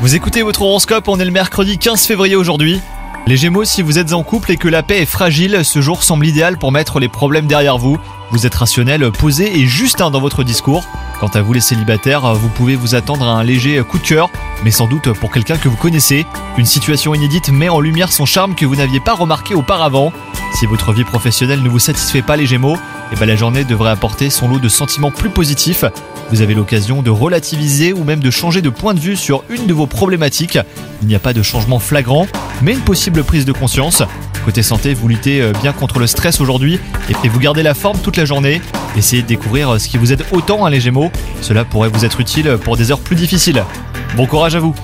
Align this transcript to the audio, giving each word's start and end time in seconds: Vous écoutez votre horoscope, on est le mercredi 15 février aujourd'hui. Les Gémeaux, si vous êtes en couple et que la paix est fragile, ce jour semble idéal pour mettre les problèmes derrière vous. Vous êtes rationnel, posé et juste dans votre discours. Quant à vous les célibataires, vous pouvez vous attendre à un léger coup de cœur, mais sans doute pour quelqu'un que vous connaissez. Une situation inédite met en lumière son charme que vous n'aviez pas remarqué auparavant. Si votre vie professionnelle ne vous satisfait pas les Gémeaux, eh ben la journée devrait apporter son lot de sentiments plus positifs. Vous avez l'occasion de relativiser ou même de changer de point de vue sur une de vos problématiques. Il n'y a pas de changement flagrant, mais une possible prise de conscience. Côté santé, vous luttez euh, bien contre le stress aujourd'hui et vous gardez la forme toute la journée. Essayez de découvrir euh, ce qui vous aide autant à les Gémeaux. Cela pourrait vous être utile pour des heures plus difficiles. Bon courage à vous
Vous 0.00 0.14
écoutez 0.14 0.42
votre 0.42 0.62
horoscope, 0.62 1.08
on 1.08 1.18
est 1.18 1.24
le 1.24 1.32
mercredi 1.32 1.76
15 1.76 2.06
février 2.06 2.36
aujourd'hui. 2.36 2.80
Les 3.26 3.36
Gémeaux, 3.36 3.64
si 3.64 3.82
vous 3.82 3.98
êtes 3.98 4.12
en 4.12 4.22
couple 4.22 4.52
et 4.52 4.56
que 4.56 4.68
la 4.68 4.84
paix 4.84 5.02
est 5.02 5.06
fragile, 5.06 5.64
ce 5.64 5.80
jour 5.80 6.04
semble 6.04 6.24
idéal 6.24 6.56
pour 6.56 6.70
mettre 6.70 7.00
les 7.00 7.08
problèmes 7.08 7.48
derrière 7.48 7.78
vous. 7.78 7.98
Vous 8.30 8.46
êtes 8.46 8.54
rationnel, 8.54 9.10
posé 9.10 9.58
et 9.58 9.66
juste 9.66 9.98
dans 9.98 10.20
votre 10.20 10.44
discours. 10.44 10.84
Quant 11.18 11.30
à 11.34 11.42
vous 11.42 11.52
les 11.52 11.60
célibataires, 11.60 12.32
vous 12.32 12.48
pouvez 12.48 12.76
vous 12.76 12.94
attendre 12.94 13.26
à 13.26 13.32
un 13.32 13.42
léger 13.42 13.82
coup 13.82 13.98
de 13.98 14.06
cœur, 14.06 14.30
mais 14.62 14.70
sans 14.70 14.86
doute 14.86 15.12
pour 15.14 15.32
quelqu'un 15.32 15.56
que 15.56 15.68
vous 15.68 15.76
connaissez. 15.76 16.24
Une 16.56 16.64
situation 16.64 17.12
inédite 17.12 17.50
met 17.50 17.68
en 17.68 17.80
lumière 17.80 18.12
son 18.12 18.24
charme 18.24 18.54
que 18.54 18.66
vous 18.66 18.76
n'aviez 18.76 19.00
pas 19.00 19.14
remarqué 19.14 19.56
auparavant. 19.56 20.12
Si 20.60 20.66
votre 20.66 20.92
vie 20.92 21.04
professionnelle 21.04 21.62
ne 21.62 21.70
vous 21.70 21.78
satisfait 21.78 22.20
pas 22.20 22.36
les 22.36 22.44
Gémeaux, 22.44 22.76
eh 23.10 23.16
ben 23.16 23.24
la 23.24 23.34
journée 23.34 23.64
devrait 23.64 23.88
apporter 23.88 24.28
son 24.28 24.46
lot 24.46 24.58
de 24.58 24.68
sentiments 24.68 25.10
plus 25.10 25.30
positifs. 25.30 25.86
Vous 26.28 26.42
avez 26.42 26.52
l'occasion 26.52 27.00
de 27.00 27.08
relativiser 27.08 27.94
ou 27.94 28.04
même 28.04 28.20
de 28.20 28.30
changer 28.30 28.60
de 28.60 28.68
point 28.68 28.92
de 28.92 29.00
vue 29.00 29.16
sur 29.16 29.42
une 29.48 29.66
de 29.66 29.72
vos 29.72 29.86
problématiques. 29.86 30.58
Il 31.00 31.08
n'y 31.08 31.14
a 31.14 31.18
pas 31.18 31.32
de 31.32 31.40
changement 31.40 31.78
flagrant, 31.78 32.26
mais 32.60 32.74
une 32.74 32.80
possible 32.80 33.24
prise 33.24 33.46
de 33.46 33.52
conscience. 33.52 34.02
Côté 34.44 34.62
santé, 34.62 34.92
vous 34.92 35.08
luttez 35.08 35.40
euh, 35.40 35.54
bien 35.62 35.72
contre 35.72 35.98
le 35.98 36.06
stress 36.06 36.42
aujourd'hui 36.42 36.78
et 37.08 37.28
vous 37.30 37.40
gardez 37.40 37.62
la 37.62 37.72
forme 37.72 37.96
toute 37.98 38.18
la 38.18 38.26
journée. 38.26 38.60
Essayez 38.98 39.22
de 39.22 39.28
découvrir 39.28 39.70
euh, 39.70 39.78
ce 39.78 39.88
qui 39.88 39.96
vous 39.96 40.12
aide 40.12 40.26
autant 40.30 40.66
à 40.66 40.68
les 40.68 40.80
Gémeaux. 40.82 41.10
Cela 41.40 41.64
pourrait 41.64 41.88
vous 41.88 42.04
être 42.04 42.20
utile 42.20 42.58
pour 42.62 42.76
des 42.76 42.92
heures 42.92 43.00
plus 43.00 43.16
difficiles. 43.16 43.64
Bon 44.14 44.26
courage 44.26 44.56
à 44.56 44.60
vous 44.60 44.74